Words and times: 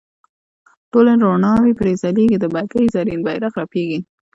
ټولې 0.91 1.13
روڼاوې 1.23 1.73
پرې 1.79 1.91
ځلیږي 2.01 2.37
د 2.39 2.45
بګۍ 2.53 2.85
زرین 2.95 3.19
بیرغ 3.25 3.53
رپیږي. 3.61 3.99